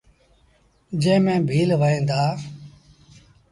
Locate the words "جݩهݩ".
1.01-1.23